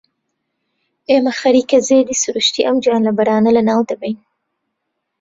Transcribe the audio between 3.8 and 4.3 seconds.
دەبەین.